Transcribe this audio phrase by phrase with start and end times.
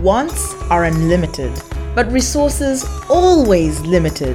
[0.00, 1.52] Wants are unlimited,
[1.94, 4.34] but resources always limited.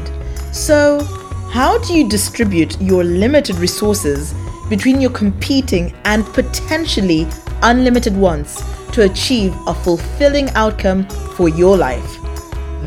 [0.53, 1.03] So,
[1.49, 4.35] how do you distribute your limited resources
[4.69, 7.25] between your competing and potentially
[7.63, 12.17] unlimited wants to achieve a fulfilling outcome for your life?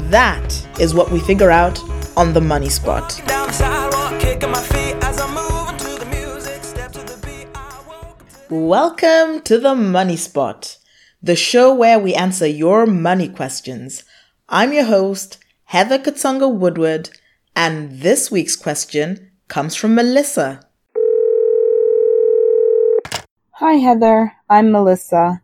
[0.08, 1.76] That is what we figure out
[2.16, 3.20] on the money spot.
[8.48, 10.79] Welcome to the money spot
[11.22, 14.04] the show where we answer your money questions.
[14.48, 17.10] I'm your host, Heather Katsonga Woodward,
[17.54, 20.60] and this week's question comes from Melissa.
[23.52, 24.32] Hi, Heather.
[24.48, 25.42] I'm Melissa.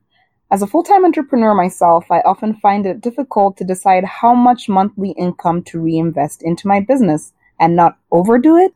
[0.50, 4.70] As a full time entrepreneur myself, I often find it difficult to decide how much
[4.70, 8.72] monthly income to reinvest into my business and not overdo it.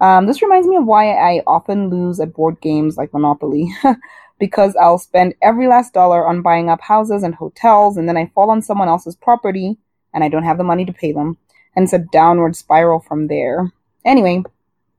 [0.00, 3.72] Um, this reminds me of why I often lose at board games like Monopoly.
[4.38, 8.30] because I'll spend every last dollar on buying up houses and hotels, and then I
[8.34, 9.78] fall on someone else's property
[10.14, 11.36] and I don't have the money to pay them.
[11.76, 13.72] And it's a downward spiral from there.
[14.04, 14.42] Anyway,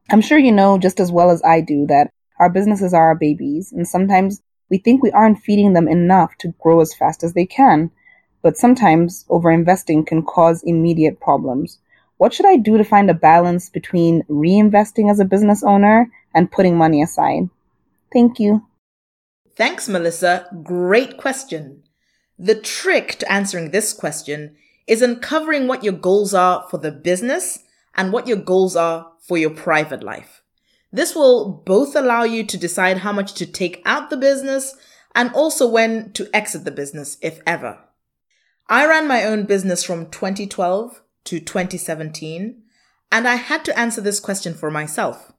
[0.09, 3.15] I'm sure you know just as well as I do that our businesses are our
[3.15, 7.33] babies, and sometimes we think we aren't feeding them enough to grow as fast as
[7.33, 7.91] they can.
[8.41, 11.79] But sometimes overinvesting can cause immediate problems.
[12.17, 16.51] What should I do to find a balance between reinvesting as a business owner and
[16.51, 17.49] putting money aside?
[18.13, 18.65] Thank you.
[19.59, 20.47] Thanks, Melissa.
[20.63, 21.83] Great question.
[22.37, 24.55] The trick to answering this question
[24.87, 27.59] is uncovering what your goals are for the business
[27.93, 30.43] and what your goals are for your private life.
[30.93, 34.77] This will both allow you to decide how much to take out the business
[35.13, 37.79] and also when to exit the business, if ever.
[38.69, 42.63] I ran my own business from 2012 to 2017,
[43.11, 45.33] and I had to answer this question for myself.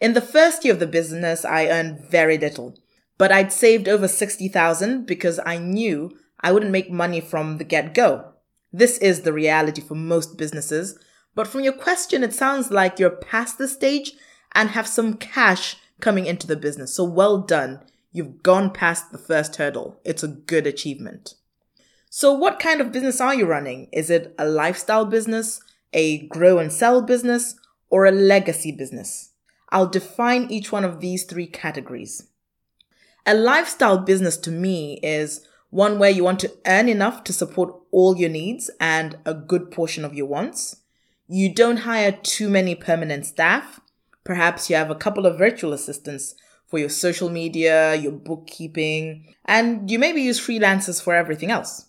[0.00, 2.78] In the first year of the business, I earned very little
[3.18, 7.94] but I'd saved over 60,000 because I knew I wouldn't make money from the get
[7.94, 8.32] go.
[8.72, 10.98] This is the reality for most businesses.
[11.34, 14.12] But from your question, it sounds like you're past the stage
[14.54, 16.94] and have some cash coming into the business.
[16.94, 17.80] So well done.
[18.12, 20.00] You've gone past the first hurdle.
[20.04, 21.34] It's a good achievement.
[22.10, 23.88] So what kind of business are you running?
[23.92, 25.60] Is it a lifestyle business,
[25.94, 27.54] a grow and sell business,
[27.88, 29.30] or a legacy business?
[29.70, 32.28] I'll define each one of these three categories.
[33.24, 37.72] A lifestyle business to me is one where you want to earn enough to support
[37.92, 40.76] all your needs and a good portion of your wants.
[41.28, 43.80] You don't hire too many permanent staff.
[44.24, 46.34] Perhaps you have a couple of virtual assistants
[46.66, 51.86] for your social media, your bookkeeping, and you maybe use freelancers for everything else.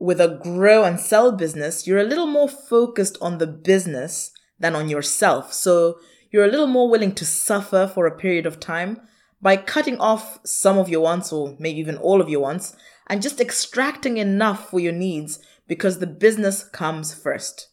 [0.00, 4.74] With a grow and sell business, you're a little more focused on the business than
[4.74, 5.52] on yourself.
[5.52, 5.98] So
[6.30, 9.00] you're a little more willing to suffer for a period of time
[9.44, 12.74] by cutting off some of your wants or maybe even all of your wants
[13.08, 15.38] and just extracting enough for your needs
[15.68, 17.68] because the business comes first.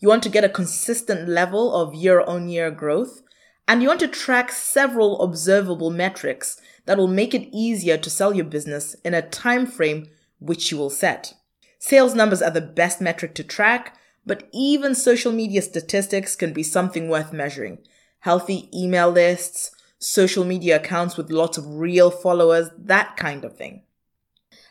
[0.00, 3.22] You want to get a consistent level of year on year growth
[3.66, 8.34] and you want to track several observable metrics that will make it easier to sell
[8.34, 10.06] your business in a time frame
[10.40, 11.32] which you will set.
[11.78, 13.96] Sales numbers are the best metric to track,
[14.26, 17.78] but even social media statistics can be something worth measuring.
[18.20, 23.82] Healthy email lists, social media accounts with lots of real followers, that kind of thing.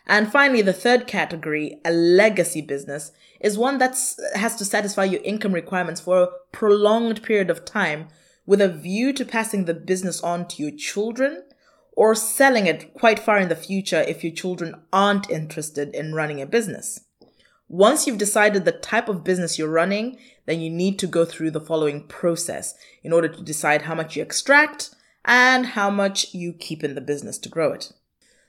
[0.05, 3.97] And finally, the third category, a legacy business, is one that
[4.35, 8.09] has to satisfy your income requirements for a prolonged period of time
[8.45, 11.43] with a view to passing the business on to your children
[11.93, 16.41] or selling it quite far in the future if your children aren't interested in running
[16.41, 17.01] a business.
[17.69, 21.49] Once you've decided the type of business you're running, then you need to go through
[21.49, 24.93] the following process in order to decide how much you extract,
[25.25, 27.91] and how much you keep in the business to grow it.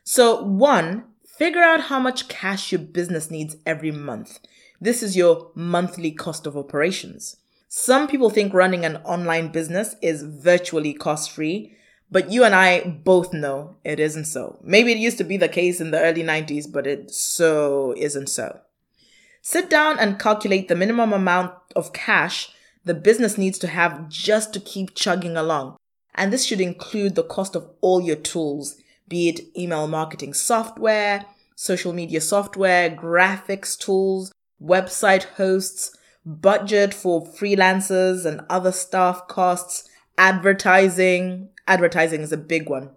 [0.02, 4.40] So, one, figure out how much cash your business needs every month.
[4.80, 7.36] This is your monthly cost of operations.
[7.68, 11.76] Some people think running an online business is virtually cost free,
[12.10, 14.58] but you and I both know it isn't so.
[14.62, 18.28] Maybe it used to be the case in the early 90s, but it so isn't
[18.28, 18.60] so.
[19.42, 22.50] Sit down and calculate the minimum amount of cash
[22.84, 25.76] the business needs to have just to keep chugging along.
[26.14, 28.76] And this should include the cost of all your tools,
[29.08, 31.24] be it email marketing software,
[31.56, 34.32] social media software, graphics tools,
[34.62, 41.48] website hosts, budget for freelancers and other staff costs, advertising.
[41.66, 42.90] Advertising is a big one.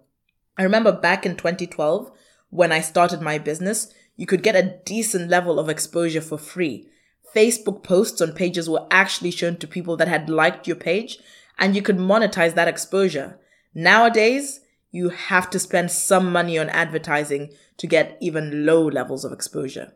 [0.56, 2.10] I remember back in 2012
[2.50, 6.88] when I started my business, you could get a decent level of exposure for free.
[7.34, 11.18] Facebook posts on pages were actually shown to people that had liked your page
[11.58, 13.38] and you could monetize that exposure.
[13.74, 14.60] Nowadays,
[14.90, 19.92] you have to spend some money on advertising to get even low levels of exposure.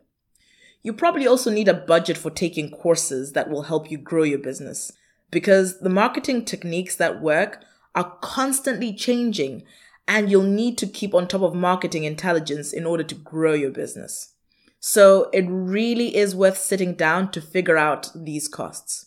[0.81, 4.39] You probably also need a budget for taking courses that will help you grow your
[4.39, 4.91] business
[5.31, 7.63] because the marketing techniques that work
[7.95, 9.63] are constantly changing
[10.07, 13.71] and you'll need to keep on top of marketing intelligence in order to grow your
[13.71, 14.33] business.
[14.79, 19.05] So it really is worth sitting down to figure out these costs.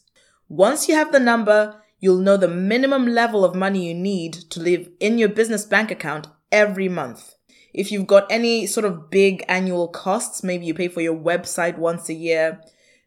[0.49, 4.61] Once you have the number, you'll know the minimum level of money you need to
[4.61, 7.35] live in your business bank account every month.
[7.73, 11.77] If you've got any sort of big annual costs, maybe you pay for your website
[11.77, 12.61] once a year,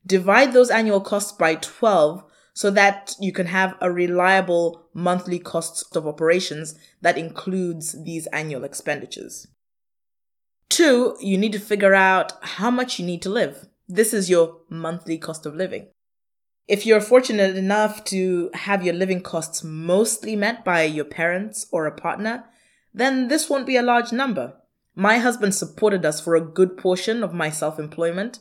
[0.06, 5.96] divide those annual costs by 12 so that you can have a reliable monthly cost
[5.96, 9.48] of operations that includes these annual expenditures.
[10.68, 13.68] Two, you need to figure out how much you need to live.
[13.88, 15.88] This is your monthly cost of living.
[16.70, 21.88] If you're fortunate enough to have your living costs mostly met by your parents or
[21.88, 22.46] a partner,
[22.94, 24.54] then this won't be a large number.
[24.94, 28.38] My husband supported us for a good portion of my self employment,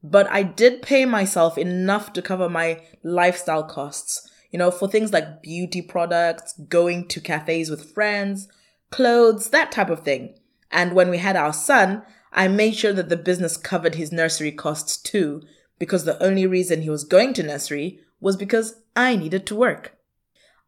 [0.00, 5.12] but I did pay myself enough to cover my lifestyle costs, you know, for things
[5.12, 8.46] like beauty products, going to cafes with friends,
[8.92, 10.38] clothes, that type of thing.
[10.70, 14.52] And when we had our son, I made sure that the business covered his nursery
[14.52, 15.42] costs too,
[15.78, 19.96] because the only reason he was going to nursery was because I needed to work.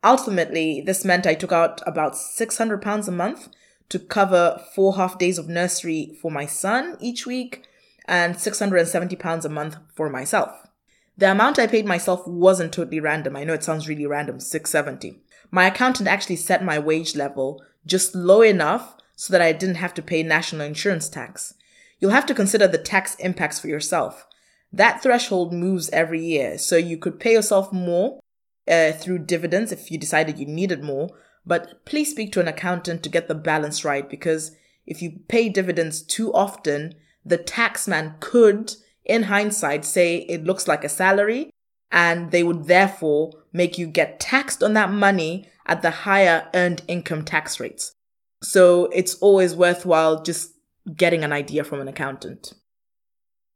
[0.02, 3.48] Ultimately, this meant I took out about 600 pounds a month
[3.88, 7.64] to cover four half days of nursery for my son each week
[8.06, 10.68] and 670 pounds a month for myself.
[11.16, 13.36] The amount I paid myself wasn't totally random.
[13.36, 15.20] I know it sounds really random, 670.
[15.50, 19.94] My accountant actually set my wage level just low enough so that I didn't have
[19.94, 21.54] to pay national insurance tax.
[22.00, 24.26] You'll have to consider the tax impacts for yourself.
[24.74, 28.18] That threshold moves every year, so you could pay yourself more
[28.66, 31.10] uh, through dividends if you decided you needed more.
[31.46, 35.48] But please speak to an accountant to get the balance right because if you pay
[35.48, 38.74] dividends too often, the taxman could,
[39.04, 41.52] in hindsight, say it looks like a salary
[41.92, 46.82] and they would therefore make you get taxed on that money at the higher earned
[46.88, 47.94] income tax rates.
[48.42, 50.52] So it's always worthwhile just
[50.96, 52.54] getting an idea from an accountant.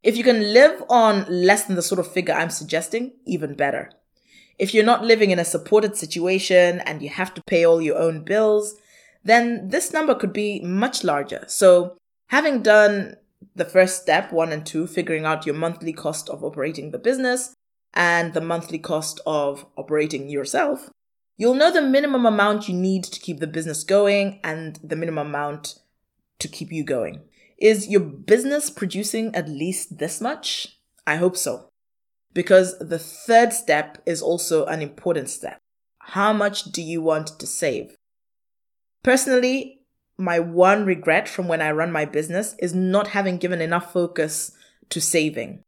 [0.03, 3.91] If you can live on less than the sort of figure I'm suggesting, even better.
[4.59, 7.99] If you're not living in a supported situation and you have to pay all your
[7.99, 8.77] own bills,
[9.25, 11.45] then this number could be much larger.
[11.47, 11.97] So,
[12.27, 13.17] having done
[13.55, 17.55] the first step, one and two, figuring out your monthly cost of operating the business
[17.95, 20.91] and the monthly cost of operating yourself,
[21.37, 25.29] you'll know the minimum amount you need to keep the business going and the minimum
[25.29, 25.79] amount
[26.39, 27.23] to keep you going.
[27.59, 30.79] Is your business producing at least this much?
[31.07, 31.71] I hope so.
[32.33, 35.59] Because the third step is also an important step.
[35.99, 37.97] How much do you want to save?
[39.03, 39.81] Personally,
[40.17, 44.53] my one regret from when I run my business is not having given enough focus
[44.91, 45.63] to saving.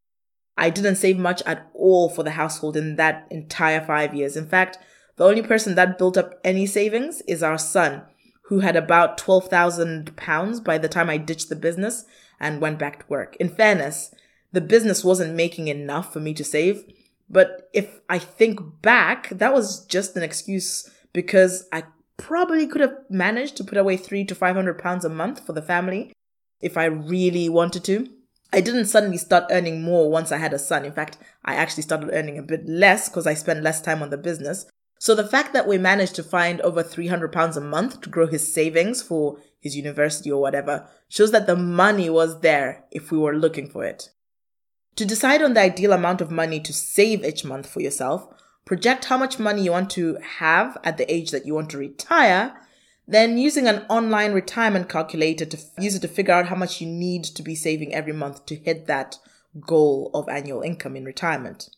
[0.56, 4.36] I didn't save much at all for the household in that entire five years.
[4.36, 4.78] In fact,
[5.16, 8.02] the only person that built up any savings is our son,
[8.50, 12.04] who had about 12,000 pounds by the time I ditched the business
[12.40, 13.36] and went back to work.
[13.36, 14.12] In fairness,
[14.50, 16.82] the business wasn't making enough for me to save.
[17.28, 21.84] But if I think back, that was just an excuse because I
[22.16, 25.62] probably could have managed to put away three to 500 pounds a month for the
[25.62, 26.12] family
[26.60, 28.08] if I really wanted to.
[28.52, 30.84] I didn't suddenly start earning more once I had a son.
[30.84, 34.10] In fact, I actually started earning a bit less because I spent less time on
[34.10, 34.66] the business.
[35.00, 38.26] So the fact that we managed to find over 300 pounds a month to grow
[38.26, 43.16] his savings for his university or whatever shows that the money was there if we
[43.16, 44.10] were looking for it.
[44.96, 48.28] To decide on the ideal amount of money to save each month for yourself,
[48.66, 51.78] project how much money you want to have at the age that you want to
[51.78, 52.54] retire,
[53.08, 56.86] then using an online retirement calculator to use it to figure out how much you
[56.86, 59.16] need to be saving every month to hit that
[59.66, 61.70] goal of annual income in retirement.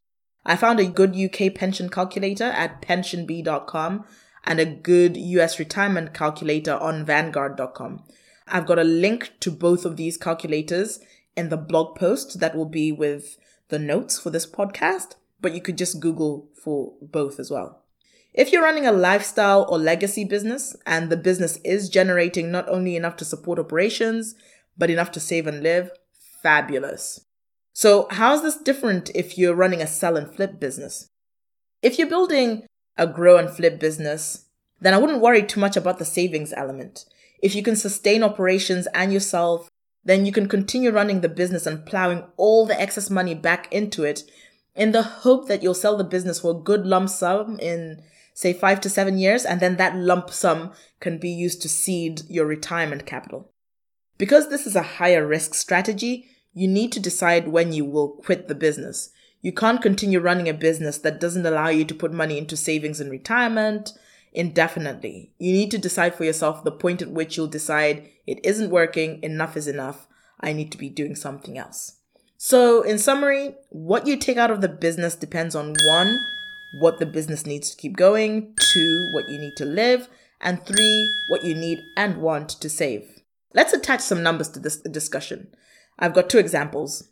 [0.44, 4.04] I found a good UK pension calculator at pensionbee.com
[4.44, 8.02] and a good US retirement calculator on vanguard.com.
[8.48, 11.00] I've got a link to both of these calculators
[11.36, 15.60] in the blog post that will be with the notes for this podcast, but you
[15.60, 17.82] could just Google for both as well.
[18.34, 22.96] If you're running a lifestyle or legacy business and the business is generating not only
[22.96, 24.34] enough to support operations,
[24.76, 25.90] but enough to save and live,
[26.42, 27.20] fabulous.
[27.72, 31.08] So, how's this different if you're running a sell and flip business?
[31.80, 34.46] If you're building a grow and flip business,
[34.80, 37.06] then I wouldn't worry too much about the savings element.
[37.42, 39.70] If you can sustain operations and yourself,
[40.04, 44.04] then you can continue running the business and plowing all the excess money back into
[44.04, 44.24] it
[44.74, 48.02] in the hope that you'll sell the business for a good lump sum in
[48.34, 52.22] say five to seven years, and then that lump sum can be used to seed
[52.28, 53.50] your retirement capital.
[54.18, 58.48] Because this is a higher risk strategy, you need to decide when you will quit
[58.48, 59.10] the business.
[59.40, 63.00] You can't continue running a business that doesn't allow you to put money into savings
[63.00, 63.92] and retirement
[64.32, 65.32] indefinitely.
[65.38, 69.22] You need to decide for yourself the point at which you'll decide it isn't working,
[69.22, 70.06] enough is enough,
[70.40, 71.96] I need to be doing something else.
[72.38, 76.18] So, in summary, what you take out of the business depends on one,
[76.80, 80.08] what the business needs to keep going, two, what you need to live,
[80.40, 83.20] and three, what you need and want to save.
[83.54, 85.54] Let's attach some numbers to this discussion.
[85.98, 87.10] I've got two examples.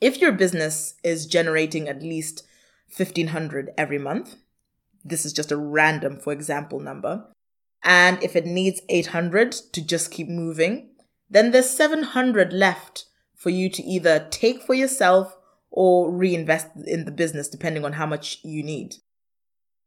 [0.00, 2.44] If your business is generating at least
[2.96, 4.36] 1500 every month,
[5.04, 7.26] this is just a random, for example, number,
[7.82, 10.90] and if it needs 800 to just keep moving,
[11.28, 15.36] then there's 700 left for you to either take for yourself
[15.70, 18.94] or reinvest in the business, depending on how much you need.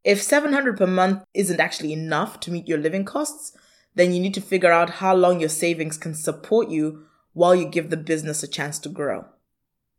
[0.04, 3.58] If 700 per month isn't actually enough to meet your living costs,
[3.96, 7.07] then you need to figure out how long your savings can support you
[7.38, 9.26] while you give the business a chance to grow.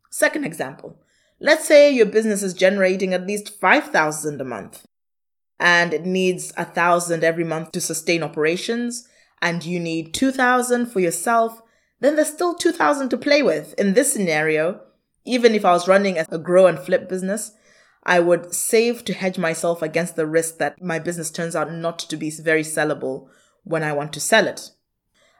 [0.09, 0.99] Second example.
[1.39, 4.85] Let's say your business is generating at least 5,000 a month
[5.57, 9.07] and it needs a thousand every month to sustain operations
[9.41, 11.61] and you need 2000 for yourself,
[12.01, 13.73] then there's still 2000 to play with.
[13.77, 14.81] In this scenario,
[15.23, 17.53] even if I was running a grow and flip business,
[18.03, 21.99] I would save to hedge myself against the risk that my business turns out not
[21.99, 23.29] to be very sellable
[23.63, 24.71] when I want to sell it.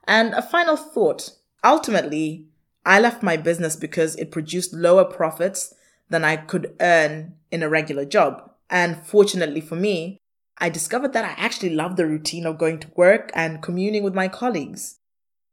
[0.07, 1.31] And a final thought.
[1.63, 2.45] Ultimately,
[2.85, 5.73] I left my business because it produced lower profits
[6.09, 8.49] than I could earn in a regular job.
[8.69, 10.19] And fortunately for me,
[10.57, 14.13] I discovered that I actually love the routine of going to work and communing with
[14.13, 14.99] my colleagues.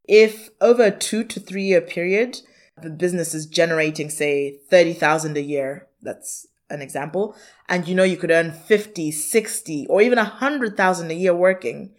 [0.04, 2.40] If over a two to three year period,
[2.80, 7.34] the business is generating, say, 30,000 a year, that's an example,
[7.68, 11.94] and you know you could earn 50, 60, or even 100,000 a year working,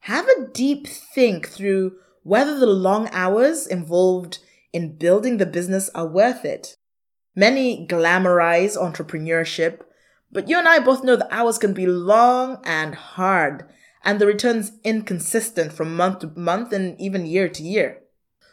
[0.00, 4.38] have a deep think through whether the long hours involved
[4.72, 6.76] in building the business are worth it.
[7.34, 9.80] Many glamorize entrepreneurship,
[10.30, 13.64] but you and I both know the hours can be long and hard,
[14.04, 17.98] and the returns inconsistent from month to month and even year to year.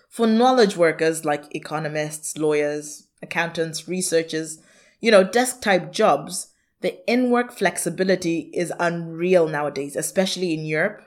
[0.09, 4.59] For knowledge workers like economists, lawyers, accountants, researchers,
[4.99, 11.01] you know, desk type jobs, the in work flexibility is unreal nowadays, especially in Europe.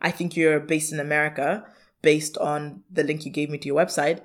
[0.00, 1.64] I think you're based in America
[2.06, 4.20] based on the link you gave me to your website,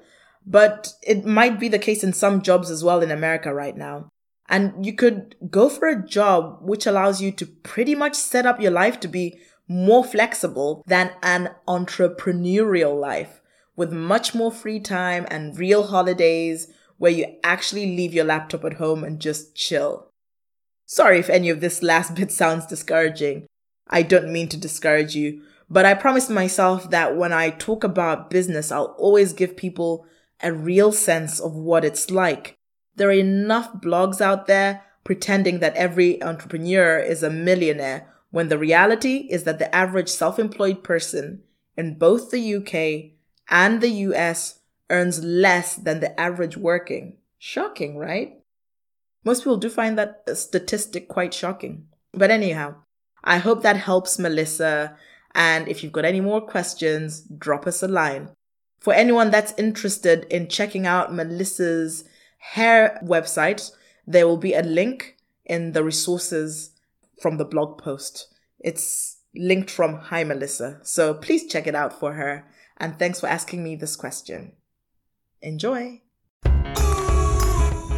[0.45, 4.11] but it might be the case in some jobs as well in America right now.
[4.47, 8.61] And you could go for a job which allows you to pretty much set up
[8.61, 13.41] your life to be more flexible than an entrepreneurial life
[13.75, 16.67] with much more free time and real holidays
[16.99, 20.11] where you actually leave your laptop at home and just chill.
[20.85, 23.47] Sorry if any of this last bit sounds discouraging.
[23.89, 28.29] I don't mean to discourage you, but I promised myself that when I talk about
[28.29, 30.05] business, I'll always give people
[30.43, 32.57] a real sense of what it's like
[32.95, 38.57] there are enough blogs out there pretending that every entrepreneur is a millionaire when the
[38.57, 41.41] reality is that the average self employed person
[41.75, 43.13] in both the UK
[43.49, 44.59] and the US
[44.89, 47.17] earns less than the average working.
[47.39, 48.39] Shocking, right?
[49.23, 51.87] Most people do find that statistic quite shocking.
[52.13, 52.75] But anyhow,
[53.23, 54.95] I hope that helps Melissa.
[55.33, 58.29] And if you've got any more questions, drop us a line.
[58.79, 62.03] For anyone that's interested in checking out Melissa's
[62.37, 63.71] hair website,
[64.07, 66.71] there will be a link in the resources
[67.21, 68.27] from the blog post.
[68.59, 70.79] It's linked from Hi Melissa.
[70.83, 72.45] So please check it out for her.
[72.77, 74.53] And thanks for asking me this question.
[75.41, 76.01] Enjoy.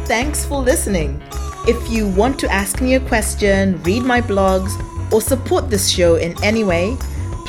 [0.06, 1.22] Thanks for listening.
[1.66, 4.72] If you want to ask me a question, read my blogs,
[5.10, 6.98] or support this show in any way,